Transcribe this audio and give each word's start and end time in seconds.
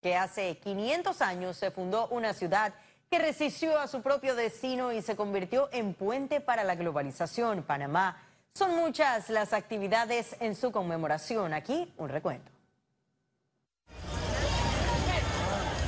que 0.00 0.16
hace 0.16 0.58
500 0.58 1.20
años 1.22 1.56
se 1.56 1.70
fundó 1.70 2.08
una 2.08 2.32
ciudad 2.32 2.72
que 3.10 3.18
resistió 3.18 3.78
a 3.78 3.88
su 3.88 4.02
propio 4.02 4.34
destino 4.34 4.92
y 4.92 5.02
se 5.02 5.16
convirtió 5.16 5.68
en 5.72 5.94
puente 5.94 6.40
para 6.40 6.64
la 6.64 6.74
globalización, 6.74 7.62
Panamá. 7.62 8.22
Son 8.54 8.74
muchas 8.76 9.30
las 9.30 9.52
actividades 9.52 10.36
en 10.40 10.54
su 10.54 10.72
conmemoración. 10.72 11.54
Aquí 11.54 11.92
un 11.96 12.08
recuento. 12.08 12.50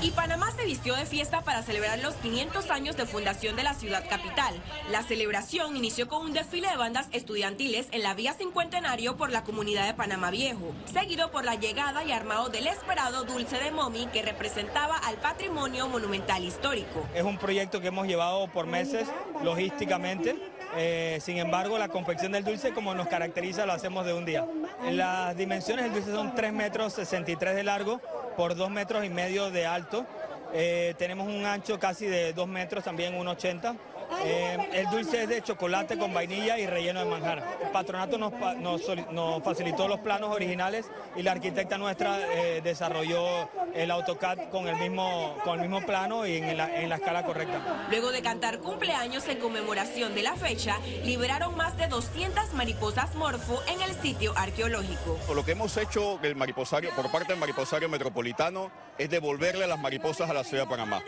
Y 0.03 0.11
Panamá 0.13 0.50
se 0.61 0.67
vistió 0.67 0.95
de 0.95 1.07
fiesta 1.07 1.41
para 1.41 1.63
celebrar 1.63 1.99
los 2.01 2.15
500 2.17 2.71
años 2.71 2.97
de 2.97 3.07
fundación 3.07 3.57
de 3.57 3.63
la 3.63 3.73
ciudad 3.73 4.05
capital. 4.09 4.55
La 4.91 5.03
celebración 5.03 5.75
inició 5.77 6.07
con 6.07 6.23
un 6.23 6.33
desfile 6.35 6.69
de 6.69 6.77
bandas 6.77 7.09
estudiantiles 7.13 7.87
en 7.93 8.03
la 8.03 8.13
vía 8.15 8.35
cincuentenario 8.35 9.17
por 9.17 9.31
la 9.31 9.43
comunidad 9.43 9.87
de 9.87 9.95
Panamá 9.95 10.31
Viejo, 10.31 10.73
seguido 10.93 11.31
por 11.31 11.45
la 11.45 11.55
llegada 11.55 12.05
y 12.05 12.13
armado 12.13 12.51
del 12.51 12.67
esperado 12.67 13.25
Dulce 13.25 13.59
de 13.59 13.71
Momi 13.71 14.07
que 14.13 14.23
representaba 14.23 14.99
al 14.99 15.17
patrimonio 15.17 15.89
monumental 15.89 16.45
histórico. 16.45 17.07
Es 17.15 17.23
un 17.23 17.39
proyecto 17.39 17.81
que 17.81 17.89
hemos 17.89 18.07
llevado 18.07 18.47
por 18.49 18.67
meses 18.67 19.09
logísticamente. 19.43 20.37
Eh, 20.77 21.19
sin 21.23 21.39
embargo, 21.39 21.79
la 21.79 21.89
confección 21.89 22.33
del 22.33 22.45
dulce, 22.45 22.73
como 22.73 22.95
nos 22.95 23.09
caracteriza, 23.09 23.67
lo 23.67 23.73
hacemos 23.73 24.05
de 24.05 24.13
un 24.13 24.25
día. 24.25 24.47
Las 24.91 25.37
dimensiones 25.37 25.87
del 25.87 25.95
dulce 25.95 26.13
son 26.13 26.35
3 26.35 26.53
metros 26.53 26.93
63 26.93 27.57
de 27.57 27.65
largo 27.65 28.01
por 28.37 28.55
2 28.55 28.71
metros 28.71 29.05
y 29.05 29.09
medio 29.09 29.51
de 29.51 29.67
alto. 29.67 30.07
Eh, 30.53 30.95
tenemos 30.99 31.29
un 31.29 31.45
ancho 31.45 31.79
casi 31.79 32.07
de 32.07 32.33
2 32.33 32.49
metros, 32.49 32.83
también 32.85 33.15
1,80 33.15 33.77
eh, 34.23 34.59
el 34.73 34.91
dulce 34.91 35.23
es 35.23 35.29
de 35.29 35.43
chocolate 35.43 35.99
con 35.99 36.13
vainilla 36.13 36.59
y 36.59 36.67
relleno 36.67 37.01
de 37.01 37.07
manjar. 37.07 37.59
El 37.63 37.71
patronato 37.71 38.19
nos, 38.19 38.33
nos, 39.13 39.43
facilitó 39.43 39.89
los 39.89 40.01
planos 40.01 40.35
originales 40.35 40.87
y 41.17 41.23
la 41.23 41.33
arquitecta 41.33 41.79
nuestra 41.79 42.19
eh, 42.33 42.61
desarrolló 42.63 43.49
el 43.75 43.91
AutoCAD 43.91 44.51
con 44.51 44.69
el 44.69 44.77
mismo, 44.77 45.37
con 45.45 45.61
el 45.61 45.69
mismo 45.69 45.85
plano 45.87 46.27
y 46.27 46.37
en 46.37 46.57
la, 46.57 46.81
en 46.81 46.89
la 46.89 46.97
escala 46.97 47.25
correcta. 47.25 47.87
Luego 47.91 48.13
de 48.13 48.23
cantar 48.23 48.59
cumpleaños 48.59 49.27
en 49.29 49.39
conmemoración 49.39 50.15
de 50.15 50.23
la 50.23 50.37
fecha, 50.37 50.79
liberaron 51.05 51.57
más 51.57 51.77
de 51.77 51.89
200 51.89 52.53
mariposas 52.55 53.15
morfo 53.15 53.61
en 53.69 53.81
el 53.81 53.95
sitio 54.01 54.33
arqueológico. 54.37 55.19
Lo 55.35 55.45
que 55.45 55.53
hemos 55.53 55.77
hecho 55.77 56.19
el 56.23 56.37
mariposario, 56.37 56.91
por 56.95 57.11
parte 57.11 57.33
del 57.33 57.41
mariposario 57.41 57.89
metropolitano 57.89 58.71
es 58.99 59.09
devolverle 59.09 59.67
las 59.67 59.79
mariposas 59.79 60.29
a 60.29 60.35
la 60.35 60.45
ciudad 60.45 60.65
de 60.65 60.71
Panamá. 60.71 61.03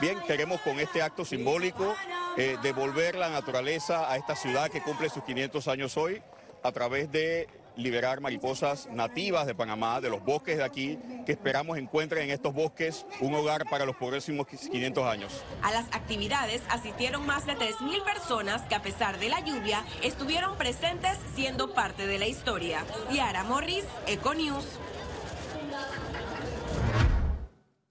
Bien, 0.00 0.18
queremos 0.26 0.60
con 0.62 0.80
este 0.80 1.02
acto 1.02 1.24
simbólico 1.24 1.94
eh, 2.36 2.56
devolver 2.62 3.14
la 3.14 3.28
naturaleza 3.28 4.10
a 4.10 4.16
esta 4.16 4.34
ciudad 4.36 4.70
que 4.70 4.82
cumple 4.82 5.08
sus 5.08 5.22
500 5.24 5.68
años 5.68 5.96
hoy 5.96 6.22
a 6.62 6.72
través 6.72 7.10
de 7.10 7.48
liberar 7.76 8.20
mariposas 8.20 8.88
nativas 8.90 9.46
de 9.46 9.54
Panamá, 9.54 10.00
de 10.00 10.10
los 10.10 10.22
bosques 10.22 10.58
de 10.58 10.64
aquí, 10.64 10.98
que 11.24 11.32
esperamos 11.32 11.78
encuentren 11.78 12.24
en 12.24 12.30
estos 12.30 12.52
bosques 12.52 13.06
un 13.20 13.34
hogar 13.34 13.64
para 13.68 13.84
los 13.84 13.96
próximos 13.96 14.46
500 14.46 15.06
años. 15.06 15.42
A 15.62 15.72
las 15.72 15.86
actividades 15.92 16.62
asistieron 16.68 17.26
más 17.26 17.46
de 17.46 17.54
3.000 17.56 18.04
personas 18.04 18.62
que 18.62 18.74
a 18.74 18.82
pesar 18.82 19.18
de 19.18 19.28
la 19.28 19.40
lluvia 19.40 19.84
estuvieron 20.02 20.56
presentes 20.56 21.18
siendo 21.34 21.72
parte 21.72 22.06
de 22.06 22.18
la 22.18 22.26
historia. 22.26 22.84
Yara 23.10 23.44
Morris, 23.44 23.84
Econews. 24.06 24.66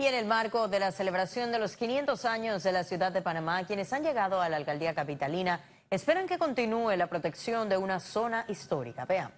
Y 0.02 0.08
en 0.08 0.16
el 0.16 0.26
marco 0.26 0.68
de 0.68 0.80
la 0.80 0.92
celebración 0.92 1.52
de 1.52 1.60
los 1.60 1.78
500 1.78 2.26
años 2.26 2.64
de 2.64 2.72
la 2.72 2.84
ciudad 2.84 3.12
de 3.12 3.22
Panamá, 3.22 3.68
quienes 3.68 3.94
han 3.94 4.02
llegado 4.02 4.42
a 4.42 4.50
la 4.50 4.58
alcaldía 4.58 4.96
capitalina 4.96 5.62
esperan 5.92 6.28
que 6.28 6.40
continúe 6.40 6.96
la 6.98 7.06
protección 7.06 7.70
de 7.70 7.78
una 7.78 8.00
zona 8.00 8.44
histórica. 8.50 9.06
Veamos. 9.06 9.36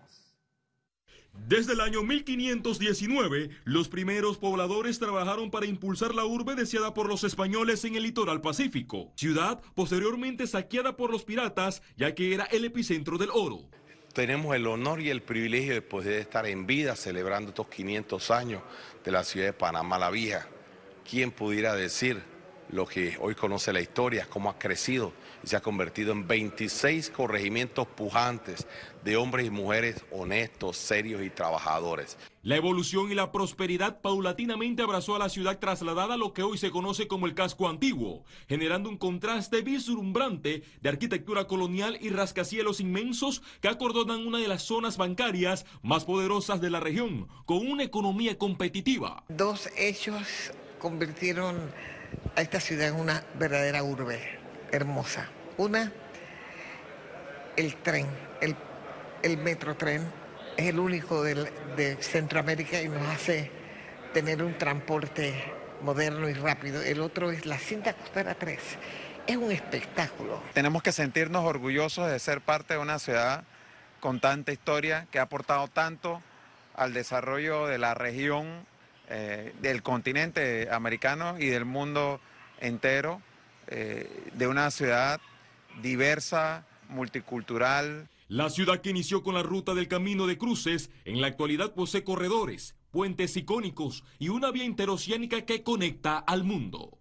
Desde 1.33 1.73
el 1.73 1.81
año 1.81 2.01
1519, 2.03 3.49
los 3.65 3.89
primeros 3.89 4.37
pobladores 4.37 4.99
trabajaron 4.99 5.51
para 5.51 5.65
impulsar 5.65 6.15
la 6.15 6.23
urbe 6.23 6.55
deseada 6.55 6.93
por 6.93 7.09
los 7.09 7.25
españoles 7.25 7.83
en 7.83 7.95
el 7.95 8.03
litoral 8.03 8.39
pacífico, 8.39 9.11
ciudad 9.17 9.59
posteriormente 9.75 10.47
saqueada 10.47 10.95
por 10.95 11.11
los 11.11 11.25
piratas, 11.25 11.81
ya 11.97 12.15
que 12.15 12.33
era 12.33 12.45
el 12.45 12.63
epicentro 12.63 13.17
del 13.17 13.31
oro. 13.33 13.69
Tenemos 14.13 14.55
el 14.55 14.67
honor 14.67 15.01
y 15.01 15.09
el 15.09 15.23
privilegio 15.23 15.73
de 15.73 15.81
poder 15.81 16.19
estar 16.19 16.45
en 16.45 16.67
vida 16.67 16.95
celebrando 16.95 17.49
estos 17.49 17.67
500 17.67 18.29
años 18.29 18.61
de 19.03 19.11
la 19.11 19.23
ciudad 19.23 19.47
de 19.47 19.53
Panamá 19.53 19.97
la 19.97 20.11
Vieja. 20.11 20.47
¿Quién 21.09 21.31
pudiera 21.31 21.73
decir 21.73 22.21
lo 22.69 22.85
que 22.85 23.17
hoy 23.19 23.33
conoce 23.33 23.73
la 23.73 23.81
historia, 23.81 24.27
cómo 24.29 24.51
ha 24.51 24.59
crecido 24.59 25.13
y 25.43 25.47
se 25.47 25.55
ha 25.55 25.61
convertido 25.61 26.13
en 26.13 26.27
26 26.27 27.09
corregimientos 27.09 27.87
pujantes 27.87 28.65
de 29.03 29.17
hombres 29.17 29.45
y 29.45 29.49
mujeres 29.49 30.03
honestos, 30.11 30.77
serios 30.77 31.21
y 31.21 31.29
trabajadores? 31.29 32.17
La 32.41 32.55
evolución 32.55 33.11
y 33.11 33.15
la 33.15 33.31
prosperidad 33.31 34.01
paulatinamente 34.01 34.83
abrazó 34.83 35.15
a 35.15 35.19
la 35.19 35.29
ciudad 35.29 35.59
trasladada 35.59 36.15
a 36.15 36.17
lo 36.17 36.33
que 36.33 36.43
hoy 36.43 36.57
se 36.57 36.71
conoce 36.71 37.07
como 37.07 37.25
el 37.25 37.35
casco 37.35 37.69
antiguo, 37.69 38.23
generando 38.47 38.89
un 38.89 38.97
contraste 38.97 39.61
vislumbrante 39.61 40.63
de 40.81 40.89
arquitectura 40.89 41.47
colonial 41.47 41.97
y 42.01 42.09
rascacielos 42.09 42.79
inmensos 42.79 43.41
que 43.61 43.69
acordonan 43.69 44.27
una 44.27 44.39
de 44.39 44.47
las 44.47 44.63
zonas 44.63 44.97
bancarias 44.97 45.65
más 45.81 46.05
poderosas 46.05 46.59
de 46.59 46.69
la 46.69 46.79
región, 46.79 47.27
con 47.45 47.65
una 47.65 47.83
economía 47.83 48.37
competitiva. 48.37 49.23
Dos 49.29 49.69
hechos 49.77 50.51
convirtieron 50.79 51.71
a 52.35 52.41
esta 52.41 52.59
ciudad 52.59 52.89
en 52.89 52.95
una 52.95 53.23
verdadera 53.39 53.83
urbe 53.83 54.42
hermosa. 54.73 55.29
Una, 55.57 55.91
el 57.55 57.75
tren, 57.77 58.07
el, 58.41 58.55
el 59.21 59.37
metrotren 59.37 60.03
es 60.57 60.65
el 60.65 60.79
único 60.79 61.23
de 61.23 61.97
Centroamérica 62.01 62.81
y 62.81 62.89
nos 62.89 63.07
hace 63.07 63.49
tener 64.13 64.43
un 64.43 64.57
transporte 64.57 65.33
moderno 65.81 66.27
y 66.29 66.33
rápido. 66.33 66.81
El 66.81 67.01
otro 67.01 67.31
es 67.31 67.45
la 67.45 67.57
cinta 67.57 67.93
costera 67.93 68.35
3. 68.35 68.59
Es 69.27 69.37
un 69.37 69.51
espectáculo. 69.51 70.41
Tenemos 70.53 70.83
que 70.83 70.91
sentirnos 70.91 71.45
orgullosos 71.45 72.11
de 72.11 72.19
ser 72.19 72.41
parte 72.41 72.73
de 72.73 72.79
una 72.79 72.99
ciudad 72.99 73.43
con 73.99 74.19
tanta 74.19 74.51
historia 74.51 75.07
que 75.11 75.19
ha 75.19 75.23
aportado 75.23 75.67
tanto 75.67 76.21
al 76.75 76.93
desarrollo 76.93 77.67
de 77.67 77.77
la 77.77 77.93
región 77.93 78.65
eh, 79.09 79.53
del 79.61 79.83
continente 79.83 80.69
americano 80.71 81.37
y 81.39 81.47
del 81.47 81.65
mundo 81.65 82.19
entero, 82.59 83.21
eh, 83.67 84.29
de 84.33 84.47
una 84.47 84.69
ciudad 84.71 85.19
diversa, 85.81 86.65
multicultural. 86.89 88.09
La 88.27 88.49
ciudad 88.49 88.81
que 88.81 88.89
inició 88.89 89.23
con 89.23 89.35
la 89.35 89.43
ruta 89.43 89.73
del 89.73 89.87
camino 89.87 90.27
de 90.27 90.37
cruces, 90.37 90.89
en 91.05 91.21
la 91.21 91.27
actualidad 91.27 91.73
posee 91.73 92.03
corredores, 92.03 92.75
puentes 92.91 93.35
icónicos 93.37 94.03
y 94.19 94.29
una 94.29 94.51
vía 94.51 94.63
interoceánica 94.63 95.45
que 95.45 95.63
conecta 95.63 96.17
al 96.17 96.43
mundo. 96.43 96.97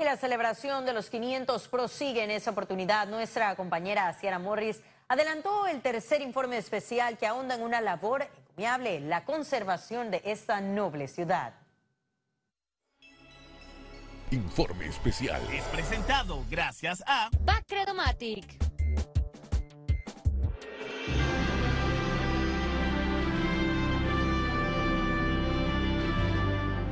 Y 0.00 0.04
la 0.04 0.16
celebración 0.16 0.86
de 0.86 0.92
los 0.92 1.10
500 1.10 1.68
prosigue 1.68 2.22
en 2.22 2.30
esa 2.30 2.52
oportunidad. 2.52 3.08
Nuestra 3.08 3.56
compañera 3.56 4.12
Ciara 4.14 4.38
Morris 4.38 4.80
adelantó 5.08 5.66
el 5.66 5.80
tercer 5.80 6.20
informe 6.20 6.56
especial 6.56 7.18
que 7.18 7.26
ahonda 7.26 7.56
en 7.56 7.62
una 7.62 7.80
labor 7.80 8.22
encomiable, 8.22 9.00
la 9.00 9.24
conservación 9.24 10.10
de 10.10 10.22
esta 10.24 10.60
noble 10.60 11.08
ciudad. 11.08 11.54
Informe 14.30 14.86
especial. 14.86 15.40
Es 15.50 15.64
presentado 15.64 16.44
gracias 16.50 17.02
a 17.06 17.30
Bacredomatic. 17.40 18.58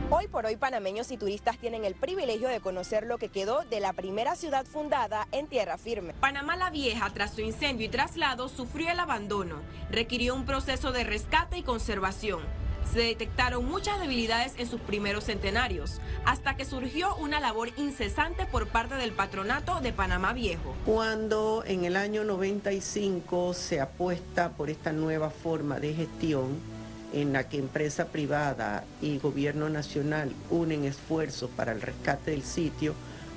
Hoy 0.08 0.28
por 0.28 0.46
hoy 0.46 0.56
panameños 0.56 1.10
y 1.10 1.18
turistas 1.18 1.58
tienen 1.58 1.84
el 1.84 1.94
privilegio 1.94 2.48
de 2.48 2.60
conocer 2.60 3.06
lo 3.06 3.18
que 3.18 3.28
quedó 3.28 3.64
de 3.64 3.80
la 3.80 3.92
primera 3.92 4.34
ciudad 4.34 4.64
fundada 4.64 5.28
en 5.30 5.46
tierra 5.46 5.76
firme. 5.76 6.14
Panamá 6.14 6.56
la 6.56 6.70
Vieja, 6.70 7.10
tras 7.12 7.34
su 7.34 7.42
incendio 7.42 7.84
y 7.84 7.90
traslado, 7.90 8.48
sufrió 8.48 8.88
el 8.88 9.00
abandono. 9.00 9.60
Requirió 9.90 10.34
un 10.34 10.46
proceso 10.46 10.90
de 10.90 11.04
rescate 11.04 11.58
y 11.58 11.62
conservación. 11.62 12.40
Se 12.92 13.00
detectaron 13.00 13.66
muchas 13.66 14.00
debilidades 14.00 14.54
en 14.56 14.68
sus 14.68 14.80
primeros 14.80 15.24
centenarios, 15.24 16.00
hasta 16.24 16.56
que 16.56 16.64
surgió 16.64 17.14
una 17.16 17.40
labor 17.40 17.70
incesante 17.76 18.46
por 18.46 18.68
parte 18.68 18.94
del 18.94 19.12
patronato 19.12 19.80
de 19.80 19.92
Panamá 19.92 20.32
Viejo. 20.32 20.74
Cuando 20.86 21.62
en 21.66 21.84
el 21.84 21.96
año 21.96 22.24
95 22.24 23.52
se 23.54 23.80
apuesta 23.80 24.50
por 24.50 24.70
esta 24.70 24.92
nueva 24.92 25.30
forma 25.30 25.78
de 25.78 25.94
gestión, 25.94 26.58
en 27.12 27.32
la 27.32 27.48
que 27.48 27.58
empresa 27.58 28.06
privada 28.06 28.84
y 29.00 29.18
gobierno 29.18 29.68
nacional 29.68 30.32
unen 30.50 30.84
esfuerzos 30.84 31.50
para 31.50 31.72
el 31.72 31.80
rescate 31.80 32.30
del 32.32 32.42
sitio, 32.42 32.94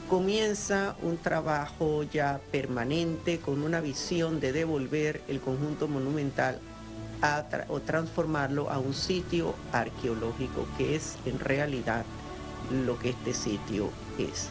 comienza 0.10 0.95
un 1.04 1.18
trabajo 1.18 2.04
ya 2.04 2.42
permanente 2.52 3.40
con 3.40 3.62
una 3.62 3.80
visión 3.80 4.40
de 4.40 4.52
devolver 4.52 5.22
el 5.28 5.40
conjunto 5.40 5.88
monumental 5.88 6.60
o 7.68 7.80
transformarlo 7.81 8.69
a 8.69 8.80
un 8.80 8.94
sitio 8.94 9.56
arqueológico, 9.74 10.68
que 10.77 10.95
es 10.95 11.18
en 11.25 11.39
realidad 11.39 12.06
lo 12.71 12.98
que 12.98 13.10
este 13.10 13.33
sitio 13.33 13.92
es. 14.18 14.50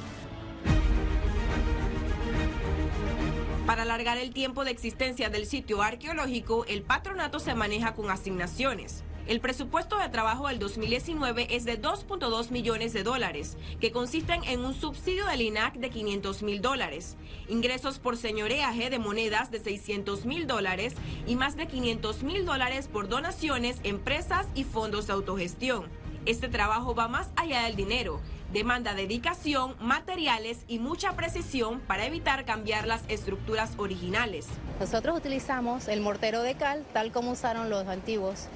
Para 3.66 3.82
alargar 3.82 4.18
el 4.18 4.32
tiempo 4.32 4.64
de 4.64 4.70
existencia 4.70 5.28
del 5.30 5.46
sitio 5.46 5.82
arqueológico, 5.82 6.64
el 6.66 6.82
patronato 6.82 7.38
se 7.38 7.54
maneja 7.54 7.94
con 7.94 8.10
asignaciones. 8.10 9.02
El 9.28 9.40
presupuesto 9.40 9.98
de 9.98 10.08
trabajo 10.08 10.48
del 10.48 10.58
2019 10.58 11.54
es 11.54 11.66
de 11.66 11.78
2.2 11.78 12.50
millones 12.50 12.94
de 12.94 13.02
dólares, 13.02 13.58
que 13.78 13.92
consisten 13.92 14.42
en 14.44 14.64
un 14.64 14.72
subsidio 14.72 15.26
del 15.26 15.42
INAC 15.42 15.75
de 15.75 15.90
500 15.90 16.42
mil 16.42 16.62
dólares, 16.62 17.19
ingresos 17.46 17.98
por 17.98 18.16
señoreaje 18.16 18.88
de 18.88 18.98
monedas 18.98 19.50
de 19.50 19.60
600 19.60 20.25
mil 20.25 20.46
dólares 20.46 20.94
y 21.26 21.36
más 21.36 21.56
de 21.56 21.66
500 21.66 22.22
mil 22.22 22.46
dólares 22.46 22.88
por 22.88 23.08
donaciones, 23.08 23.80
empresas 23.82 24.46
y 24.54 24.64
fondos 24.64 25.08
de 25.08 25.12
autogestión. 25.12 25.84
Este 26.25 26.48
trabajo 26.48 26.94
va 26.94 27.06
más 27.08 27.30
allá 27.36 27.64
del 27.64 27.76
dinero. 27.76 28.20
Demanda 28.50 28.94
dedicación, 28.94 29.76
materiales 29.78 30.64
y 30.69 30.78
mucha 30.78 31.12
precisión 31.16 31.80
para 31.80 32.06
evitar 32.06 32.46
cambiar 32.46 32.86
las 32.86 33.02
estructuras 33.08 33.72
originales. 33.76 34.46
Nosotros 34.80 35.19
utilizamos 35.19 35.86
el 35.86 36.00
mortero 36.00 36.42
de 36.42 36.54
cal 36.54 36.86
tal 36.94 37.12
como 37.12 37.32
usaron 37.32 37.69
los 37.69 37.86
antiguos 37.88 38.48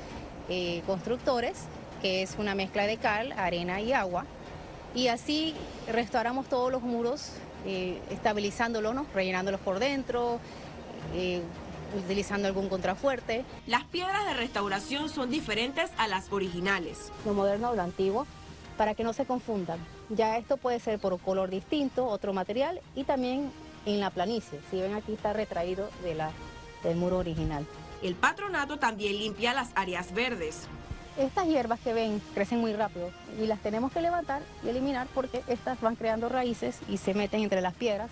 eh, 0.48 0.82
constructores, 0.86 1.64
que 2.00 2.22
es 2.22 2.36
una 2.38 2.54
mezcla 2.54 2.86
de 2.86 2.96
cal, 2.96 3.32
arena 3.32 3.80
y 3.80 3.92
agua. 3.92 4.24
Y 4.94 5.08
así 5.08 5.54
restauramos 5.90 6.48
todos 6.48 6.70
los 6.70 6.82
muros, 6.82 7.32
eh, 7.64 8.00
estabilizándolos, 8.10 8.94
rellenándolos 9.14 9.60
por 9.60 9.78
dentro, 9.78 10.38
eh, 11.14 11.42
utilizando 11.96 12.48
algún 12.48 12.68
contrafuerte. 12.68 13.44
Las 13.66 13.84
piedras 13.84 14.26
de 14.26 14.34
restauración 14.34 15.08
son 15.08 15.30
diferentes 15.30 15.90
a 15.96 16.08
las 16.08 16.32
originales. 16.32 17.12
Lo 17.24 17.34
moderno 17.34 17.70
o 17.70 17.74
lo 17.74 17.82
antiguo, 17.82 18.26
para 18.76 18.94
que 18.94 19.04
no 19.04 19.12
se 19.12 19.24
confundan. 19.24 19.78
Ya 20.08 20.36
esto 20.38 20.56
puede 20.56 20.80
ser 20.80 20.98
por 20.98 21.18
color 21.20 21.50
distinto, 21.50 22.06
otro 22.06 22.32
material 22.32 22.80
y 22.94 23.04
también 23.04 23.50
en 23.86 24.00
la 24.00 24.10
planicie. 24.10 24.60
Si 24.70 24.80
ven 24.80 24.94
aquí 24.94 25.12
está 25.12 25.32
retraído 25.32 25.88
de 26.02 26.14
la, 26.14 26.30
del 26.82 26.96
muro 26.96 27.18
original. 27.18 27.66
El 28.02 28.16
patronato 28.16 28.78
también 28.78 29.16
limpia 29.16 29.54
las 29.54 29.70
áreas 29.76 30.12
verdes. 30.12 30.66
Estas 31.16 31.46
hierbas 31.46 31.78
que 31.81 31.93
ven 31.93 32.20
crecen 32.34 32.58
muy 32.58 32.72
rápido 32.72 33.10
y 33.40 33.46
las 33.46 33.60
tenemos 33.60 33.93
que 33.93 34.00
levantar 34.00 34.43
y 34.64 34.70
eliminar 34.70 35.06
porque 35.14 35.43
estas 35.46 35.81
van 35.81 35.94
creando 35.94 36.28
raíces 36.28 36.81
y 36.88 36.96
se 36.96 37.14
meten 37.14 37.43
entre 37.43 37.60
las 37.60 37.75
piedras, 37.75 38.10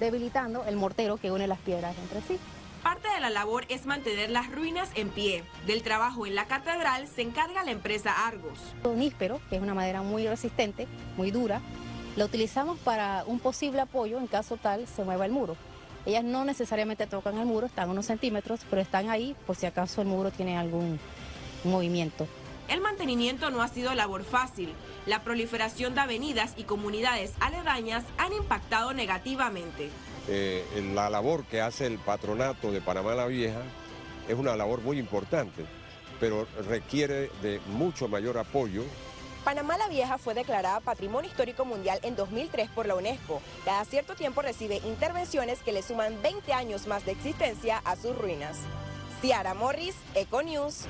debilitando 0.00 0.64
el 0.64 0.76
mortero 0.76 1.18
que 1.18 1.30
une 1.30 1.46
las 1.46 1.58
piedras 1.58 1.94
entre 1.98 2.22
sí. 2.22 2.38
Parte 2.82 3.08
de 3.12 3.20
la 3.20 3.28
labor 3.28 3.66
es 3.68 3.84
mantener 3.84 4.30
las 4.30 4.50
ruinas 4.50 4.88
en 4.94 5.10
pie. 5.10 5.44
Del 5.66 5.82
trabajo 5.82 6.26
en 6.26 6.34
la 6.34 6.46
catedral 6.46 7.06
se 7.08 7.22
encarga 7.22 7.64
la 7.64 7.72
empresa 7.72 8.26
Argos. 8.26 8.60
Un 8.84 9.00
níspero, 9.00 9.40
que 9.50 9.56
es 9.56 9.62
una 9.62 9.74
madera 9.74 10.00
muy 10.00 10.26
resistente, 10.26 10.86
muy 11.16 11.32
dura, 11.32 11.60
la 12.16 12.24
utilizamos 12.24 12.78
para 12.78 13.24
un 13.26 13.40
posible 13.40 13.80
apoyo 13.80 14.18
en 14.18 14.26
caso 14.26 14.56
tal 14.56 14.86
se 14.86 15.04
mueva 15.04 15.26
el 15.26 15.32
muro. 15.32 15.56
Ellas 16.06 16.24
no 16.24 16.44
necesariamente 16.44 17.06
tocan 17.06 17.38
el 17.38 17.46
muro, 17.46 17.66
están 17.66 17.90
unos 17.90 18.06
centímetros, 18.06 18.60
pero 18.70 18.80
están 18.82 19.10
ahí 19.10 19.36
por 19.46 19.56
si 19.56 19.66
acaso 19.66 20.00
el 20.00 20.08
muro 20.08 20.30
tiene 20.30 20.56
algún 20.56 20.98
movimiento. 21.64 22.26
El 22.68 22.80
mantenimiento 22.82 23.50
no 23.50 23.62
ha 23.62 23.68
sido 23.68 23.94
labor 23.94 24.24
fácil. 24.24 24.74
La 25.06 25.22
proliferación 25.22 25.94
de 25.94 26.02
avenidas 26.02 26.52
y 26.56 26.64
comunidades 26.64 27.32
aledañas 27.40 28.04
han 28.18 28.32
impactado 28.34 28.92
negativamente. 28.92 29.88
Eh, 30.28 30.64
la 30.94 31.08
labor 31.08 31.44
que 31.44 31.62
hace 31.62 31.86
el 31.86 31.98
patronato 31.98 32.70
de 32.70 32.82
Panamá 32.82 33.14
la 33.14 33.26
Vieja 33.26 33.62
es 34.28 34.36
una 34.36 34.54
labor 34.56 34.82
muy 34.82 34.98
importante, 34.98 35.64
pero 36.20 36.46
requiere 36.68 37.30
de 37.40 37.60
mucho 37.68 38.08
mayor 38.08 38.36
apoyo 38.36 38.82
Panamá 39.44 39.78
la 39.78 39.88
Vieja 39.88 40.18
fue 40.18 40.34
declarada 40.34 40.80
Patrimonio 40.80 41.30
Histórico 41.30 41.64
Mundial 41.64 41.98
en 42.02 42.16
2003 42.16 42.70
por 42.70 42.86
la 42.86 42.94
UNESCO. 42.94 43.40
Cada 43.64 43.84
cierto 43.84 44.14
tiempo 44.14 44.42
recibe 44.42 44.76
intervenciones 44.84 45.60
que 45.60 45.72
le 45.72 45.82
suman 45.82 46.20
20 46.22 46.52
años 46.52 46.86
más 46.86 47.04
de 47.04 47.12
existencia 47.12 47.80
a 47.84 47.96
sus 47.96 48.16
ruinas. 48.16 48.58
Ciara 49.20 49.54
Morris, 49.54 49.96
Econews. 50.14 50.86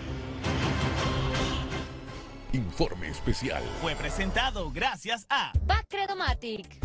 Informe 2.52 3.08
especial. 3.08 3.62
Fue 3.80 3.94
presentado 3.94 4.70
gracias 4.70 5.26
a 5.28 5.52
Bacredomatic. 5.66 6.78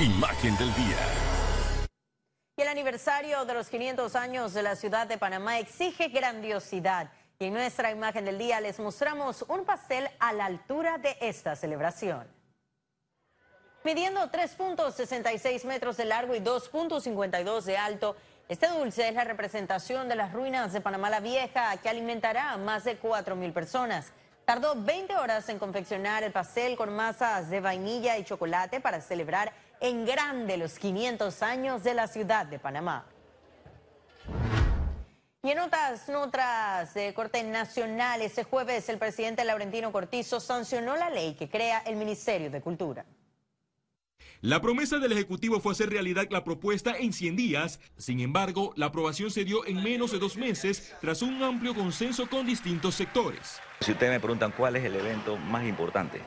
Imagen 0.00 0.56
del 0.56 0.74
día. 0.74 1.33
Aniversario 2.84 3.46
de 3.46 3.54
los 3.54 3.70
500 3.70 4.14
años 4.14 4.52
de 4.52 4.62
la 4.62 4.76
ciudad 4.76 5.06
de 5.06 5.16
Panamá 5.16 5.58
exige 5.58 6.08
grandiosidad. 6.08 7.10
Y 7.38 7.46
en 7.46 7.54
nuestra 7.54 7.90
imagen 7.90 8.26
del 8.26 8.36
día 8.36 8.60
les 8.60 8.78
mostramos 8.78 9.42
un 9.48 9.64
pastel 9.64 10.06
a 10.18 10.34
la 10.34 10.44
altura 10.44 10.98
de 10.98 11.16
esta 11.22 11.56
celebración. 11.56 12.28
Midiendo 13.84 14.30
3.66 14.30 15.64
metros 15.64 15.96
de 15.96 16.04
largo 16.04 16.34
y 16.34 16.40
2.52 16.40 17.62
de 17.62 17.78
alto, 17.78 18.16
este 18.50 18.68
dulce 18.68 19.08
es 19.08 19.14
la 19.14 19.24
representación 19.24 20.06
de 20.06 20.16
las 20.16 20.34
ruinas 20.34 20.74
de 20.74 20.82
Panamá 20.82 21.08
la 21.08 21.20
Vieja 21.20 21.74
que 21.78 21.88
alimentará 21.88 22.50
a 22.50 22.58
más 22.58 22.84
de 22.84 23.00
4.000 23.00 23.54
personas. 23.54 24.12
Tardó 24.44 24.74
20 24.76 25.16
horas 25.16 25.48
en 25.48 25.58
confeccionar 25.58 26.22
el 26.22 26.30
pastel 26.30 26.76
con 26.76 26.94
masas 26.94 27.48
de 27.48 27.60
vainilla 27.60 28.18
y 28.18 28.24
chocolate 28.24 28.78
para 28.78 29.00
celebrar 29.00 29.52
en 29.80 30.04
grande 30.04 30.58
los 30.58 30.78
500 30.78 31.42
años 31.42 31.82
de 31.82 31.94
la 31.94 32.06
ciudad 32.08 32.44
de 32.44 32.58
Panamá. 32.58 33.06
Y 35.42 35.50
en 35.50 35.58
otras 35.58 36.08
notas 36.08 36.92
de 36.94 37.12
corte 37.14 37.42
nacional, 37.42 38.20
este 38.22 38.44
jueves 38.44 38.88
el 38.88 38.98
presidente 38.98 39.44
Laurentino 39.44 39.92
Cortizo 39.92 40.40
sancionó 40.40 40.96
la 40.96 41.10
ley 41.10 41.34
que 41.34 41.48
crea 41.48 41.82
el 41.86 41.96
Ministerio 41.96 42.50
de 42.50 42.60
Cultura. 42.60 43.04
La 44.44 44.60
promesa 44.60 44.98
del 44.98 45.12
Ejecutivo 45.12 45.58
fue 45.58 45.72
hacer 45.72 45.88
realidad 45.88 46.26
la 46.28 46.44
propuesta 46.44 46.98
en 46.98 47.14
100 47.14 47.34
días. 47.34 47.80
Sin 47.96 48.20
embargo, 48.20 48.74
la 48.76 48.84
aprobación 48.84 49.30
se 49.30 49.42
dio 49.42 49.64
en 49.64 49.82
menos 49.82 50.12
de 50.12 50.18
dos 50.18 50.36
meses 50.36 50.94
tras 51.00 51.22
un 51.22 51.42
amplio 51.42 51.74
consenso 51.74 52.26
con 52.28 52.44
distintos 52.44 52.94
sectores. 52.94 53.58
Si 53.80 53.92
ustedes 53.92 54.12
me 54.12 54.20
preguntan 54.20 54.52
cuál 54.54 54.76
es 54.76 54.84
el 54.84 54.96
evento 54.96 55.38
más 55.38 55.64
importante, 55.64 56.20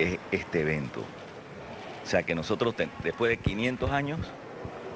es 0.00 0.18
este 0.32 0.62
evento. 0.62 1.04
O 2.02 2.06
sea 2.08 2.24
que 2.24 2.34
nosotros, 2.34 2.74
después 3.04 3.28
de 3.28 3.36
500 3.36 3.88
años, 3.92 4.18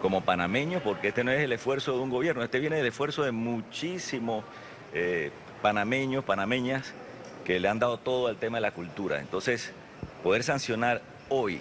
como 0.03 0.25
panameños, 0.25 0.83
porque 0.83 1.09
este 1.09 1.23
no 1.23 1.31
es 1.31 1.41
el 1.41 1.53
esfuerzo 1.53 1.93
de 1.93 2.01
un 2.01 2.11
gobierno, 2.11 2.43
este 2.43 2.59
viene 2.59 2.75
del 2.75 2.87
esfuerzo 2.87 3.23
de 3.23 3.31
muchísimos 3.31 4.45
eh, 4.93 5.31
panameños, 5.63 6.25
panameñas, 6.25 6.93
que 7.45 7.61
le 7.61 7.69
han 7.69 7.79
dado 7.79 7.99
todo 7.99 8.27
al 8.27 8.37
tema 8.37 8.57
de 8.57 8.63
la 8.63 8.73
cultura. 8.73 9.21
Entonces, 9.21 9.71
poder 10.25 10.43
sancionar 10.43 11.03
hoy 11.29 11.61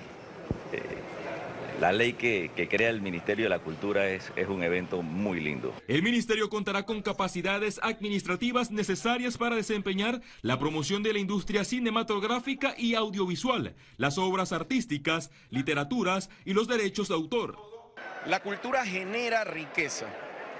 la 1.79 1.93
ley 1.93 2.13
que, 2.13 2.51
crea 2.69 2.89
el 2.89 3.01
Ministerio 3.01 3.45
de 3.45 3.49
la 3.49 3.59
Cultura 3.59 4.09
es, 4.09 4.31
es 4.35 4.47
un 4.47 4.63
evento 4.63 5.01
muy 5.01 5.39
lindo. 5.39 5.73
El 5.87 6.03
ministerio 6.03 6.49
contará 6.49 6.83
con 6.83 7.01
capacidades 7.01 7.79
administrativas 7.81 8.69
necesarias 8.69 9.37
para 9.37 9.55
desempeñar 9.55 10.21
la 10.41 10.59
promoción 10.59 11.03
de 11.03 11.13
la 11.13 11.19
industria 11.19 11.63
cinematográfica 11.63 12.75
y 12.77 12.95
audiovisual, 12.95 13.75
las 13.97 14.17
obras 14.17 14.51
artísticas, 14.51 15.31
literaturas 15.49 16.29
y 16.43 16.53
los 16.53 16.67
derechos 16.67 17.07
de 17.07 17.13
autor. 17.13 17.57
La 18.25 18.41
cultura 18.41 18.85
genera 18.85 19.45
riqueza, 19.45 20.07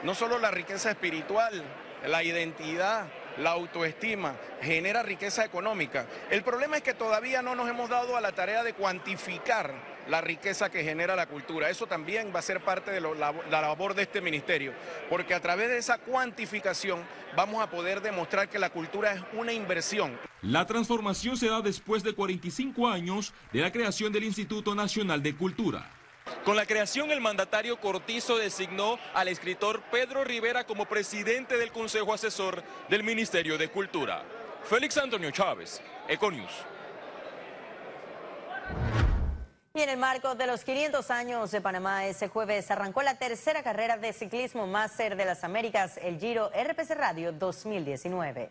no 0.03 0.15
solo 0.15 0.39
la 0.39 0.51
riqueza 0.51 0.91
espiritual, 0.91 1.61
la 2.07 2.23
identidad, 2.23 3.07
la 3.39 3.51
autoestima, 3.51 4.35
genera 4.61 5.03
riqueza 5.03 5.43
económica. 5.43 6.07
El 6.29 6.43
problema 6.43 6.77
es 6.77 6.83
que 6.83 6.93
todavía 6.93 7.41
no 7.41 7.55
nos 7.55 7.69
hemos 7.69 7.89
dado 7.89 8.15
a 8.15 8.21
la 8.21 8.31
tarea 8.31 8.63
de 8.63 8.73
cuantificar 8.73 9.98
la 10.09 10.21
riqueza 10.21 10.69
que 10.69 10.83
genera 10.83 11.15
la 11.15 11.27
cultura. 11.27 11.69
Eso 11.69 11.87
también 11.87 12.31
va 12.33 12.39
a 12.39 12.43
ser 12.43 12.61
parte 12.61 12.91
de 12.91 12.99
la, 12.99 13.33
labor 13.49 13.93
de 13.93 14.03
este 14.03 14.21
ministerio, 14.21 14.73
porque 15.09 15.33
a 15.33 15.39
través 15.39 15.69
de 15.69 15.77
esa 15.77 15.99
cuantificación 15.99 17.03
vamos 17.35 17.61
a 17.61 17.69
poder 17.69 18.01
demostrar 18.01 18.49
que 18.49 18.59
la 18.59 18.71
cultura 18.71 19.13
es 19.13 19.21
una 19.33 19.53
inversión. 19.53 20.17
La 20.41 20.65
transformación 20.65 21.37
se 21.37 21.47
da 21.47 21.61
después 21.61 22.03
de 22.03 22.13
45 22.13 22.87
años 22.87 23.33
de 23.53 23.61
la 23.61 23.71
creación 23.71 24.11
del 24.11 24.23
Instituto 24.23 24.73
Nacional 24.73 25.21
de 25.21 25.35
Cultura. 25.35 25.89
Con 26.45 26.55
la 26.55 26.65
creación, 26.65 27.11
el 27.11 27.21
mandatario 27.21 27.79
Cortizo 27.79 28.37
designó 28.37 28.97
al 29.13 29.27
escritor 29.27 29.81
Pedro 29.91 30.23
Rivera 30.23 30.65
como 30.65 30.85
presidente 30.85 31.57
del 31.57 31.71
Consejo 31.71 32.13
Asesor 32.13 32.63
del 32.87 33.03
Ministerio 33.03 33.57
de 33.57 33.69
Cultura. 33.69 34.23
Félix 34.63 34.97
Antonio 34.97 35.31
Chávez, 35.31 35.81
Econius. 36.07 36.51
Y 39.79 39.81
en 39.81 39.87
el 39.87 39.97
marco 39.97 40.35
de 40.35 40.45
los 40.45 40.65
500 40.65 41.09
años 41.09 41.51
de 41.51 41.61
Panamá, 41.61 42.05
ese 42.05 42.27
jueves 42.27 42.69
arrancó 42.69 43.01
la 43.01 43.17
tercera 43.17 43.63
carrera 43.63 43.95
de 43.95 44.11
ciclismo 44.11 44.67
Máster 44.67 45.15
de 45.15 45.23
las 45.23 45.45
Américas, 45.45 45.95
el 46.03 46.19
Giro 46.19 46.49
RPC 46.49 46.95
Radio 46.95 47.31
2019. 47.31 48.49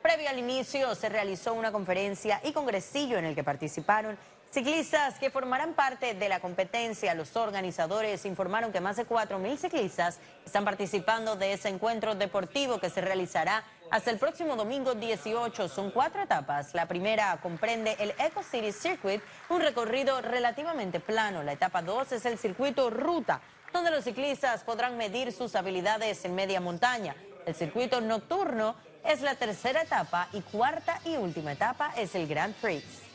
Previo 0.00 0.30
al 0.30 0.38
inicio 0.38 0.94
se 0.94 1.08
realizó 1.08 1.52
una 1.54 1.72
conferencia 1.72 2.40
y 2.44 2.52
congresillo 2.52 3.18
en 3.18 3.24
el 3.24 3.34
que 3.34 3.42
participaron 3.42 4.16
Ciclistas 4.52 5.18
que 5.18 5.30
formarán 5.30 5.72
parte 5.72 6.12
de 6.12 6.28
la 6.28 6.38
competencia, 6.38 7.14
los 7.14 7.34
organizadores 7.36 8.26
informaron 8.26 8.70
que 8.70 8.82
más 8.82 8.96
de 8.96 9.08
4.000 9.08 9.56
ciclistas 9.56 10.18
están 10.44 10.66
participando 10.66 11.36
de 11.36 11.54
ese 11.54 11.70
encuentro 11.70 12.14
deportivo 12.14 12.78
que 12.78 12.90
se 12.90 13.00
realizará 13.00 13.64
hasta 13.90 14.10
el 14.10 14.18
próximo 14.18 14.56
domingo 14.56 14.94
18. 14.94 15.68
Son 15.68 15.90
cuatro 15.90 16.22
etapas. 16.22 16.74
La 16.74 16.86
primera 16.86 17.38
comprende 17.42 17.96
el 17.98 18.10
Eco 18.18 18.42
City 18.42 18.72
Circuit, 18.72 19.22
un 19.48 19.60
recorrido 19.60 20.20
relativamente 20.20 21.00
plano. 21.00 21.42
La 21.42 21.52
etapa 21.52 21.82
2 21.82 22.12
es 22.12 22.26
el 22.26 22.38
circuito 22.38 22.90
Ruta, 22.90 23.40
donde 23.72 23.90
los 23.90 24.04
ciclistas 24.04 24.64
podrán 24.64 24.96
medir 24.96 25.32
sus 25.32 25.54
habilidades 25.54 26.24
en 26.24 26.34
media 26.34 26.60
montaña. 26.60 27.14
El 27.46 27.54
circuito 27.54 28.00
nocturno 28.00 28.76
es 29.04 29.20
la 29.20 29.34
tercera 29.34 29.82
etapa 29.82 30.28
y 30.32 30.40
cuarta 30.42 31.00
y 31.04 31.16
última 31.16 31.52
etapa 31.52 31.92
es 31.96 32.14
el 32.14 32.26
Grand 32.26 32.54
Prix. 32.54 33.11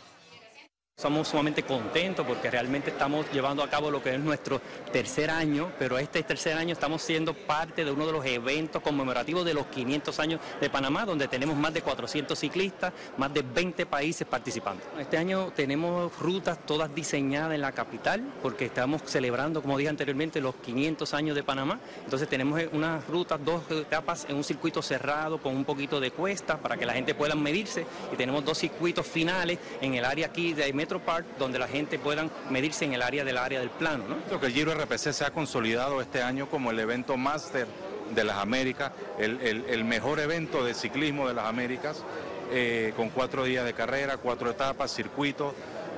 Somos 1.00 1.28
sumamente 1.28 1.62
contentos 1.62 2.26
porque 2.26 2.50
realmente 2.50 2.90
estamos 2.90 3.32
llevando 3.32 3.62
a 3.62 3.70
cabo 3.70 3.92
lo 3.92 4.02
que 4.02 4.16
es 4.16 4.20
nuestro 4.20 4.60
tercer 4.92 5.30
año, 5.30 5.72
pero 5.78 6.00
este 6.00 6.24
tercer 6.24 6.58
año 6.58 6.74
estamos 6.74 7.04
siendo 7.04 7.36
parte 7.36 7.86
de 7.86 7.92
uno 7.92 8.08
de 8.08 8.14
los 8.14 8.26
eventos 8.26 8.82
conmemorativos 8.82 9.46
de 9.46 9.54
los 9.54 9.68
500 9.68 10.20
años 10.20 10.40
de 10.60 10.72
Panamá, 10.72 11.06
donde 11.06 11.28
tenemos 11.28 11.56
más 11.56 11.72
de 11.72 11.84
400 11.84 12.40
ciclistas, 12.40 12.94
más 13.16 13.32
de 13.32 13.44
20 13.44 13.86
países 13.86 14.26
participando. 14.26 14.82
Este 14.98 15.20
año 15.20 15.52
tenemos 15.56 16.18
rutas 16.18 16.66
todas 16.66 16.96
diseñadas 16.96 17.54
en 17.54 17.62
la 17.62 17.74
capital, 17.74 18.24
porque 18.42 18.66
estamos 18.66 19.04
celebrando, 19.06 19.62
como 19.62 19.78
dije 19.78 19.92
anteriormente, 19.92 20.42
los 20.42 20.56
500 20.56 21.14
años 21.14 21.36
de 21.36 21.44
Panamá. 21.44 21.80
Entonces 22.06 22.28
tenemos 22.28 22.60
unas 22.72 23.06
rutas, 23.08 23.40
dos 23.46 23.62
etapas 23.70 24.26
en 24.28 24.36
un 24.36 24.44
circuito 24.44 24.82
cerrado 24.82 25.38
con 25.38 25.56
un 25.56 25.64
poquito 25.64 26.00
de 26.00 26.10
cuesta 26.10 26.58
para 26.58 26.76
que 26.76 26.88
la 26.88 26.94
gente 26.94 27.14
pueda 27.14 27.36
medirse 27.36 27.86
y 28.12 28.16
tenemos 28.16 28.44
dos 28.44 28.58
circuitos 28.58 29.06
finales 29.06 29.60
en 29.80 29.94
el 29.94 30.04
área 30.04 30.26
aquí 30.26 30.56
de 30.56 30.64
Park, 30.88 31.26
donde 31.38 31.60
la 31.60 31.68
gente 31.68 32.00
pueda 32.00 32.28
medirse 32.50 32.86
en 32.86 32.94
el 32.94 33.02
área 33.02 33.24
del 33.24 33.38
área 33.38 33.60
del 33.60 33.70
plano. 33.70 34.06
¿no? 34.08 34.16
Creo 34.28 34.40
que 34.40 34.48
el 34.48 34.54
Giro 34.54 34.74
RPC 34.74 35.12
se 35.12 35.26
ha 35.26 35.32
consolidado 35.32 36.02
este 36.02 36.24
año 36.24 36.50
como 36.50 36.72
el 36.72 36.80
evento 36.80 37.18
máster 37.18 37.68
de 38.14 38.24
las 38.24 38.38
Américas, 38.38 38.92
el, 39.20 39.84
mejor 39.84 40.20
evento 40.20 40.64
de 40.64 40.74
ciclismo 40.74 41.28
de 41.28 41.34
las 41.34 41.46
Américas, 41.46 42.04
eh, 42.52 42.94
con 42.96 43.10
cuatro 43.10 43.44
días 43.44 43.66
de 43.66 43.74
carrera, 43.74 44.18
cuatro 44.18 44.50
etapas, 44.50 44.94
circuitos, 44.94 45.54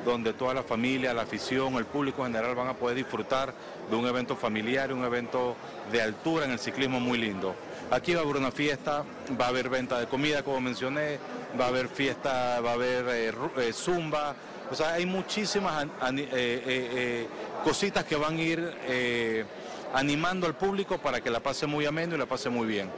donde 0.05 0.33
toda 0.33 0.53
la 0.53 0.63
familia, 0.63 1.13
la 1.13 1.23
afición, 1.23 1.75
el 1.75 1.85
público 1.85 2.25
en 2.25 2.33
general 2.33 2.55
van 2.55 2.67
a 2.69 2.73
poder 2.73 2.95
disfrutar 2.95 3.53
de 3.89 3.95
un 3.95 4.07
evento 4.07 4.35
familiar, 4.35 4.91
un 4.93 5.03
evento 5.03 5.55
de 5.91 6.01
altura 6.01 6.45
en 6.45 6.51
el 6.51 6.59
ciclismo 6.59 6.99
muy 6.99 7.17
lindo. 7.17 7.53
Aquí 7.91 8.13
va 8.13 8.21
a 8.21 8.23
haber 8.23 8.37
una 8.37 8.51
fiesta, 8.51 9.03
va 9.39 9.45
a 9.45 9.47
haber 9.49 9.69
venta 9.69 9.99
de 9.99 10.07
comida, 10.07 10.43
como 10.43 10.61
mencioné, 10.61 11.19
va 11.59 11.65
a 11.65 11.67
haber 11.69 11.87
fiesta, 11.87 12.61
va 12.61 12.71
a 12.71 12.73
haber 12.73 13.05
eh, 13.09 13.33
eh, 13.57 13.73
zumba, 13.73 14.35
o 14.71 14.75
sea, 14.75 14.93
hay 14.93 15.05
muchísimas 15.05 15.85
eh, 15.85 15.89
eh, 16.11 16.63
eh, 16.65 17.27
cositas 17.63 18.05
que 18.05 18.15
van 18.15 18.37
a 18.37 18.41
ir 18.41 19.47
animando 19.93 20.45
al 20.45 20.55
público 20.55 20.99
para 20.99 21.21
que 21.21 21.29
la 21.29 21.39
pase 21.39 21.65
muy 21.65 21.85
ameno 21.85 22.15
y 22.15 22.19
la 22.19 22.27
pase 22.27 22.49
muy 22.49 22.67
bien. 22.67 22.91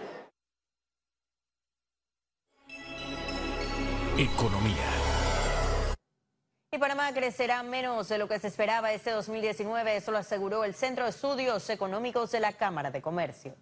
Economía. 4.18 4.76
Y 6.74 6.78
Panamá 6.78 7.12
crecerá 7.14 7.64
menos 7.64 8.08
de 8.10 8.18
lo 8.18 8.28
que 8.28 8.40
se 8.40 8.48
esperaba 8.48 8.94
este 8.94 9.12
2019, 9.12 9.96
eso 9.98 10.12
lo 10.12 10.18
aseguró 10.18 10.64
el 10.64 10.74
Centro 10.74 11.06
de 11.06 11.10
Estudios 11.10 11.70
Económicos 11.70 12.32
de 12.32 12.40
la 12.40 12.54
Cámara 12.54 12.92
de 12.92 13.02
Comercio. 13.02 13.56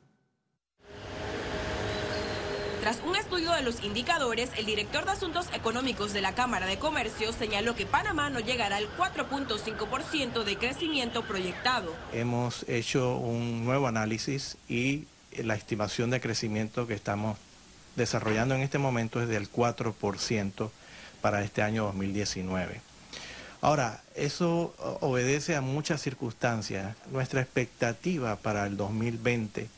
Tras 2.90 3.04
un 3.06 3.16
estudio 3.16 3.52
de 3.52 3.62
los 3.62 3.84
indicadores, 3.84 4.50
el 4.58 4.66
director 4.66 5.06
de 5.06 5.12
Asuntos 5.12 5.46
Económicos 5.54 6.12
de 6.12 6.22
la 6.22 6.34
Cámara 6.34 6.66
de 6.66 6.80
Comercio 6.80 7.32
señaló 7.34 7.76
que 7.76 7.86
Panamá 7.86 8.32
no 8.32 8.40
llegará 8.40 8.78
al 8.78 8.88
4.5% 8.98 10.44
de 10.44 10.58
crecimiento 10.58 11.22
proyectado. 11.22 11.94
Hemos 12.14 12.68
hecho 12.68 13.18
un 13.18 13.64
nuevo 13.64 13.86
análisis 13.86 14.58
y 14.68 15.06
la 15.38 15.54
estimación 15.54 16.10
de 16.10 16.20
crecimiento 16.20 16.88
que 16.88 16.96
estamos 16.96 17.38
desarrollando 17.96 18.56
en 18.56 18.62
este 18.62 18.80
momento 18.80 19.22
es 19.22 19.28
del 19.28 19.52
4% 19.52 20.72
para 21.22 21.44
este 21.44 21.62
año 21.62 21.84
2019. 21.84 22.82
Ahora, 23.62 24.02
eso 24.16 24.74
obedece 25.02 25.56
a 25.56 25.62
muchas 25.62 26.02
circunstancias. 26.02 26.96
Nuestra 27.12 27.42
expectativa 27.42 28.36
para 28.38 28.66
el 28.66 28.78
2020 28.78 29.70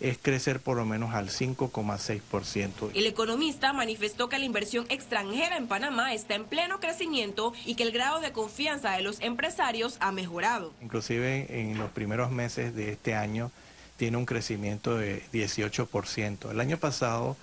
es 0.00 0.18
crecer 0.18 0.60
por 0.60 0.76
lo 0.76 0.84
menos 0.84 1.14
al 1.14 1.28
5,6%. 1.28 2.90
El 2.94 3.06
economista 3.06 3.72
manifestó 3.72 4.28
que 4.28 4.38
la 4.38 4.44
inversión 4.44 4.86
extranjera 4.88 5.56
en 5.56 5.66
Panamá 5.66 6.12
está 6.14 6.34
en 6.34 6.44
pleno 6.44 6.80
crecimiento 6.80 7.52
y 7.64 7.74
que 7.74 7.84
el 7.84 7.92
grado 7.92 8.20
de 8.20 8.32
confianza 8.32 8.92
de 8.92 9.02
los 9.02 9.20
empresarios 9.20 9.96
ha 10.00 10.12
mejorado. 10.12 10.72
Inclusive 10.82 11.46
en 11.60 11.78
los 11.78 11.90
primeros 11.90 12.30
meses 12.30 12.74
de 12.74 12.92
este 12.92 13.14
año 13.14 13.50
tiene 13.96 14.16
un 14.16 14.26
crecimiento 14.26 14.96
de 14.96 15.22
18%. 15.32 16.50
El 16.50 16.60
año 16.60 16.76
pasado 16.78 17.36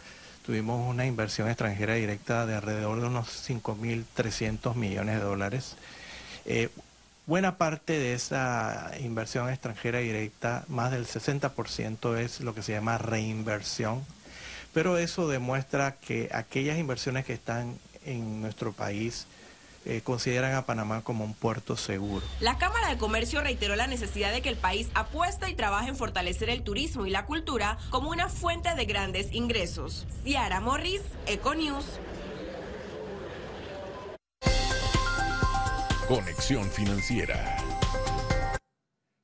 tuvimos 0.46 0.88
una 0.90 1.06
inversión 1.06 1.48
extranjera 1.48 1.96
directa 1.96 2.46
de 2.46 2.56
alrededor 2.56 3.00
de 3.00 3.08
unos 3.08 3.28
5.300 3.50 4.76
millones 4.76 5.16
de 5.16 5.22
dólares. 5.22 5.76
Eh, 6.46 6.70
Buena 7.28 7.58
parte 7.58 7.94
de 7.94 8.14
esa 8.14 8.92
inversión 9.00 9.50
extranjera 9.50 10.00
directa, 10.00 10.66
más 10.68 10.92
del 10.92 11.06
60% 11.06 12.18
es 12.18 12.42
lo 12.42 12.56
que 12.56 12.64
se 12.64 12.74
llama 12.74 12.98
reinversión, 12.98 14.04
pero 14.74 14.98
eso 14.98 15.28
demuestra 15.28 15.96
que 15.96 16.30
aquellas 16.34 16.80
inversiones 16.80 17.26
que 17.26 17.34
están 17.34 17.78
en 18.06 18.42
nuestro 18.42 18.74
país 18.74 19.28
eh, 19.84 20.02
consideran 20.04 20.54
a 20.54 20.66
Panamá 20.66 21.02
como 21.02 21.24
un 21.24 21.34
puerto 21.34 21.76
seguro. 21.76 22.24
La 22.40 22.60
Cámara 22.60 22.90
de 22.90 22.98
Comercio 22.98 23.42
reiteró 23.42 23.76
la 23.76 23.88
necesidad 23.88 24.32
de 24.32 24.42
que 24.42 24.50
el 24.50 24.58
país 24.58 24.90
apuesta 24.94 25.50
y 25.50 25.56
trabaje 25.56 25.90
en 25.90 25.96
fortalecer 25.96 26.50
el 26.50 26.62
turismo 26.62 27.08
y 27.08 27.10
la 27.10 27.26
cultura 27.26 27.78
como 27.90 28.12
una 28.12 28.30
fuente 28.30 28.74
de 28.76 28.86
grandes 28.86 29.32
ingresos. 29.32 30.06
Ciara 30.24 30.60
Morris, 30.60 31.02
Econews. 31.26 31.86
Conexión 36.12 36.70
Financiera. 36.70 37.56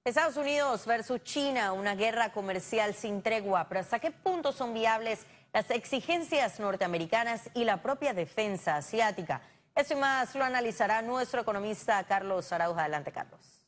Estados 0.06 0.38
Unidos 0.38 0.86
versus 0.86 1.22
China, 1.22 1.74
una 1.74 1.96
guerra 1.96 2.32
comercial 2.32 2.94
sin 2.94 3.22
tregua, 3.22 3.68
pero 3.68 3.82
¿hasta 3.82 4.00
qué 4.00 4.10
punto 4.10 4.54
son 4.54 4.74
viables 4.74 5.26
las 5.52 5.70
exigencias 5.70 6.62
norteamericanas 6.62 7.50
y 7.54 7.66
la 7.66 7.82
propia 7.82 8.14
defensa 8.14 8.78
asiática? 8.78 9.42
Eso 9.76 9.96
y 9.96 9.98
más 9.98 10.34
lo 10.34 10.46
analizará 10.46 11.02
nuestro 11.02 11.42
economista 11.42 12.02
Carlos 12.06 12.54
Arauja. 12.54 12.84
Adelante, 12.84 13.12
Carlos. 13.12 13.62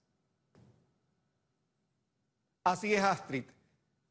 Así 2.64 2.94
es, 2.94 3.04
Astrid. 3.04 3.44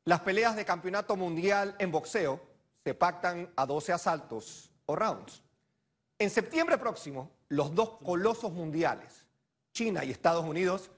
Las 0.05 0.21
peleas 0.21 0.55
de 0.55 0.67
campeonato 0.67 1.17
mundial 1.17 1.75
en 1.79 1.91
boxeo 1.91 2.43
se 2.85 2.93
pactan 2.93 3.51
a 3.57 3.65
12 3.65 3.91
asaltos 3.91 4.71
o 4.85 4.95
rounds. 4.95 5.48
En 6.21 6.31
septiembre 6.31 6.79
próximo, 6.79 7.31
los 7.49 7.73
dos 7.73 7.99
colosos 8.05 8.53
mundiales, 8.53 9.25
China 9.73 10.05
y 10.05 10.11
Estados 10.11 10.45
Unidos, 10.45 10.91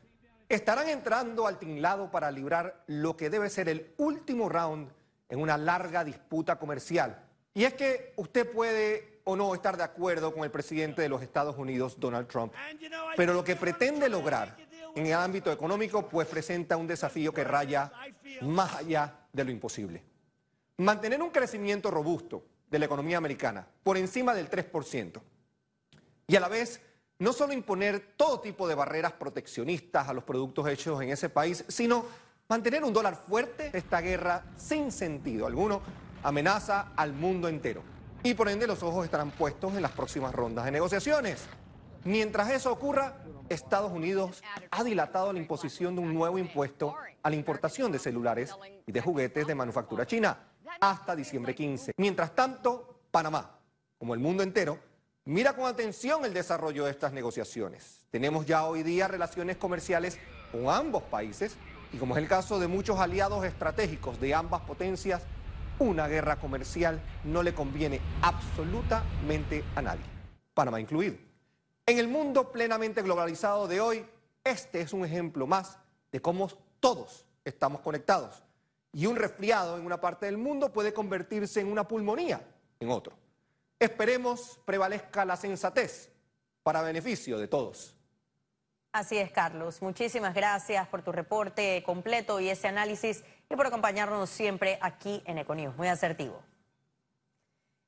estarán 0.49 0.89
entrando 0.89 1.47
al 1.47 1.59
tinglado 1.59 2.11
para 2.11 2.31
librar 2.31 2.85
lo 2.87 3.19
que 3.19 3.29
debe 3.29 3.51
ser 3.51 3.69
el 3.69 3.93
último 3.99 4.49
round 4.49 4.91
en 5.29 5.41
una 5.41 5.59
larga 5.59 6.05
disputa 6.05 6.59
comercial. 6.59 7.23
Y 7.53 7.65
es 7.65 7.75
que 7.75 8.15
usted 8.17 8.51
puede 8.51 9.21
o 9.25 9.37
no 9.37 9.55
estar 9.55 9.77
de 9.77 9.83
acuerdo 9.83 10.33
con 10.33 10.45
el 10.45 10.51
presidente 10.51 11.03
de 11.03 11.11
los 11.11 11.21
Estados 11.21 11.59
Unidos, 11.59 12.01
Donald 12.01 12.27
Trump, 12.27 12.55
pero 13.15 13.35
lo 13.35 13.45
que 13.45 13.57
pretende 13.57 14.09
lograr 14.09 14.57
en 14.95 15.07
el 15.07 15.13
ámbito 15.13 15.53
económico 15.53 16.09
pues 16.09 16.27
presenta 16.29 16.79
un 16.79 16.87
desafío 16.87 17.35
que 17.35 17.45
raya 17.45 17.93
más 18.41 18.75
allá 18.77 19.27
de 19.35 19.45
lo 19.45 19.51
imposible. 19.51 20.03
Mantener 20.79 21.21
un 21.23 21.29
crecimiento 21.29 21.91
robusto 21.91 22.43
de 22.71 22.79
la 22.79 22.87
economía 22.87 23.19
americana 23.19 23.67
por 23.83 23.97
encima 23.97 24.35
del 24.35 24.49
3%, 24.49 25.21
y 26.27 26.37
a 26.37 26.41
la 26.41 26.49
vez 26.49 26.81
no 27.19 27.33
solo 27.33 27.53
imponer 27.53 28.15
todo 28.17 28.41
tipo 28.41 28.67
de 28.67 28.75
barreras 28.75 29.13
proteccionistas 29.13 30.09
a 30.09 30.15
los 30.15 30.25
productos 30.25 30.67
hechos 30.69 31.03
en 31.03 31.11
ese 31.11 31.29
país, 31.29 31.65
sino 31.69 32.05
mantener 32.49 32.83
un 32.83 32.93
dólar 32.93 33.15
fuerte. 33.15 33.71
Esta 33.75 34.01
guerra 34.01 34.45
sin 34.57 34.91
sentido 34.91 35.47
alguno 35.47 35.83
amenaza 36.23 36.93
al 36.97 37.13
mundo 37.13 37.49
entero. 37.49 37.83
Y 38.23 38.35
por 38.35 38.49
ende 38.49 38.67
los 38.67 38.83
ojos 38.83 39.05
estarán 39.05 39.33
puestos 39.33 39.75
en 39.75 39.83
las 39.83 39.93
próximas 39.93 40.35
rondas 40.35 40.65
de 40.65 40.71
negociaciones. 40.71 41.45
Mientras 42.05 42.51
eso 42.51 42.73
ocurra, 42.73 43.17
Estados 43.51 43.93
Unidos 43.93 44.43
ha 44.71 44.83
dilatado 44.83 45.33
la 45.33 45.39
imposición 45.39 45.95
de 45.95 46.01
un 46.01 46.15
nuevo 46.15 46.39
impuesto 46.39 46.95
a 47.23 47.29
la 47.29 47.37
importación 47.37 47.93
de 47.93 47.99
celulares 47.99 48.55
y 48.87 48.93
de 48.93 49.01
juguetes 49.01 49.47
de 49.47 49.55
manufactura 49.55 50.07
china 50.07 50.39
hasta 50.81 51.17
diciembre 51.17 51.55
15. 51.55 51.93
Mientras 51.97 52.35
tanto, 52.35 53.01
Panamá, 53.11 53.59
como 53.99 54.15
el 54.15 54.21
mundo 54.21 54.43
entero, 54.43 54.79
Mira 55.27 55.55
con 55.55 55.67
atención 55.67 56.25
el 56.25 56.33
desarrollo 56.33 56.87
de 56.87 56.91
estas 56.91 57.13
negociaciones. 57.13 58.07
Tenemos 58.11 58.47
ya 58.47 58.65
hoy 58.65 58.83
día 58.83 59.07
relaciones 59.07 59.59
comerciales 59.59 60.19
con 60.51 60.69
ambos 60.71 61.03
países 61.05 61.57
y 61.93 61.99
como 61.99 62.17
es 62.17 62.23
el 62.23 62.29
caso 62.29 62.59
de 62.59 62.67
muchos 62.67 62.99
aliados 62.99 63.45
estratégicos 63.45 64.19
de 64.19 64.35
ambas 64.35 64.63
potencias, 64.63 65.23
una 65.79 66.09
guerra 66.09 66.37
comercial 66.37 67.01
no 67.23 67.43
le 67.43 67.55
conviene 67.55 68.01
absolutamente 68.23 69.63
a 69.77 69.83
nadie, 69.83 70.05
Panamá 70.55 70.81
incluido. 70.81 71.17
En 71.85 71.99
el 71.99 72.09
mundo 72.09 72.51
plenamente 72.51 73.03
globalizado 73.03 73.69
de 73.69 73.81
hoy, 73.81 74.07
este 74.43 74.81
es 74.81 74.95
un 74.95 75.05
ejemplo 75.05 75.47
más 75.47 75.79
de 76.11 76.21
cómo 76.21 76.49
todos 76.81 77.27
estamos 77.45 77.83
conectados 77.83 78.43
y 78.93 79.07
un 79.07 79.17
resfriado 79.17 79.79
en 79.79 79.87
una 79.87 80.01
parte 80.01 80.27
del 80.27 80.39
mundo 80.39 80.73
puede 80.73 80.93
convertirse 80.93 81.61
en 81.61 81.71
una 81.71 81.87
pulmonía 81.87 82.43
en 82.81 82.91
otro. 82.91 83.17
Esperemos 83.79 84.61
prevalezca 84.65 85.25
la 85.25 85.37
sensatez 85.37 86.11
para 86.63 86.83
beneficio 86.83 87.39
de 87.39 87.49
todos. 87.49 87.97
Así 88.93 89.19
es, 89.19 89.31
Carlos. 89.31 89.81
Muchísimas 89.83 90.35
gracias 90.35 90.87
por 90.89 91.03
tu 91.03 91.13
reporte 91.13 91.83
completo 91.87 92.41
y 92.41 92.49
ese 92.49 92.69
análisis 92.69 93.23
y 93.49 93.57
por 93.57 93.67
acompañarnos 93.67 94.29
siempre 94.29 94.79
aquí 94.83 95.23
en 95.27 95.39
Econius. 95.39 95.77
Muy 95.77 95.89
asertivo. 95.89 96.43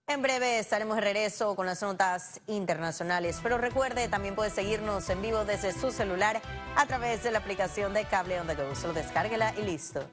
En 0.07 0.23
breve 0.23 0.59
estaremos 0.59 0.97
de 0.97 1.03
regreso 1.03 1.57
con 1.57 1.67
las 1.67 1.81
notas 1.83 2.41
internacionales, 2.47 3.41
pero 3.43 3.57
recuerde, 3.59 4.09
también 4.09 4.35
puede 4.35 4.51
seguirnos 4.51 5.09
en 5.09 5.23
vivo 5.23 5.45
desde 5.45 5.73
su 5.73 5.91
celular 5.91 6.41
a 6.77 6.87
través 6.87 7.23
de 7.23 7.31
la 7.31 7.39
aplicación 7.39 7.95
de 7.95 8.05
Cable 8.05 8.41
On 8.41 8.47
The 8.47 8.55
Go. 8.55 8.75
Solo 8.75 8.95
descárguela 8.95 9.55
y 9.57 9.63
listo. 9.63 10.09